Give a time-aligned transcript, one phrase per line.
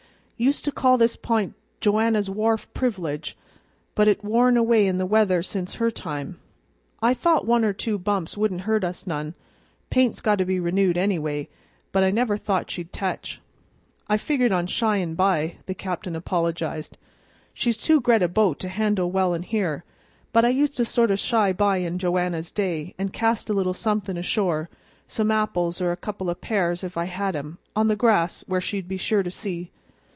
[0.43, 3.37] "Used to call this p'int Joanna's wharf privilege,
[3.93, 6.39] but 't has worn away in the weather since her time.
[6.99, 9.35] I thought one or two bumps wouldn't hurt us none,
[9.91, 11.47] paint's got to be renewed, anyway,
[11.91, 13.39] but I never thought she'd tetch.
[14.07, 16.97] I figured on shyin' by," the captain apologized.
[17.53, 19.83] "She's too gre't a boat to handle well in here;
[20.33, 23.75] but I used to sort of shy by in Joanna's day, an' cast a little
[23.75, 24.71] somethin' ashore
[25.05, 28.59] some apples or a couple o' pears if I had 'em on the grass, where
[28.59, 29.69] she'd be sure to see."